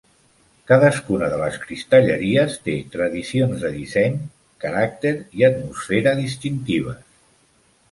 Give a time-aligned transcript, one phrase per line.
[0.69, 4.17] Cadascuna de les cristalleries té tradicions de disseny,
[4.67, 7.09] caràcter i atmosfera distintives.